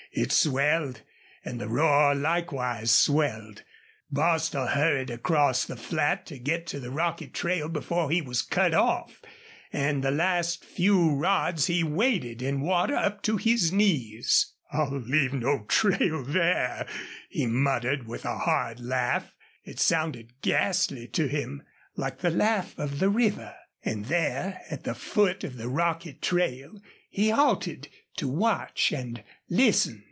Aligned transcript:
It 0.13 0.33
swelled. 0.33 1.03
And 1.45 1.61
the 1.61 1.69
roar 1.69 2.13
likewise 2.13 2.91
swelled. 2.91 3.63
Bostil 4.11 4.67
hurried 4.67 5.09
across 5.09 5.63
the 5.63 5.77
flat 5.77 6.25
to 6.25 6.37
get 6.37 6.67
to 6.67 6.81
the 6.81 6.91
rocky 6.91 7.27
trail 7.27 7.69
before 7.69 8.11
he 8.11 8.21
was 8.21 8.41
cut 8.41 8.73
off, 8.73 9.21
and 9.71 10.03
the 10.03 10.11
last 10.11 10.65
few 10.65 11.15
rods 11.15 11.67
he 11.67 11.81
waded 11.81 12.41
in 12.41 12.59
water 12.59 12.93
up 12.97 13.21
to 13.23 13.37
his 13.37 13.71
knees. 13.71 14.53
"I'll 14.69 14.91
leave 14.99 15.31
no 15.31 15.63
trail 15.69 16.23
there," 16.25 16.85
he 17.29 17.45
muttered, 17.47 18.05
with 18.05 18.25
a 18.25 18.39
hard 18.39 18.81
laugh. 18.81 19.31
It 19.63 19.79
sounded 19.79 20.41
ghastly 20.41 21.07
to 21.07 21.27
him, 21.29 21.63
like 21.95 22.17
the 22.19 22.31
laugh 22.31 22.77
of 22.77 22.99
the 22.99 23.07
river. 23.09 23.55
And 23.81 24.07
there 24.07 24.59
at 24.69 24.83
the 24.83 24.93
foot 24.93 25.45
of 25.45 25.55
the 25.55 25.69
rocky 25.69 26.11
trail 26.15 26.81
he 27.09 27.29
halted 27.29 27.87
to 28.17 28.27
watch 28.27 28.91
and 28.91 29.23
listen. 29.49 29.99